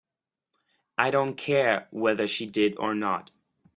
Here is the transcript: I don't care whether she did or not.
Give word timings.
I 0.97 1.11
don't 1.11 1.35
care 1.37 1.87
whether 1.91 2.27
she 2.27 2.47
did 2.47 2.75
or 2.79 2.95
not. 2.95 3.29